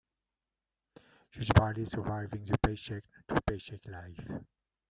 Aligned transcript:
She 1.29 1.41
is 1.41 1.51
barely 1.53 1.85
surviving 1.85 2.43
the 2.45 2.57
paycheck 2.63 3.03
to 3.27 3.39
paycheck 3.39 3.85
life. 3.85 4.27